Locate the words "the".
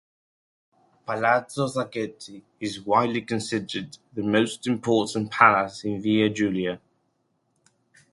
4.11-4.23